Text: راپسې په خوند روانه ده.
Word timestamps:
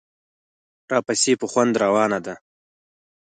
راپسې 0.91 1.33
په 1.41 1.45
خوند 1.51 1.73
روانه 1.83 2.19
ده. 2.25 2.35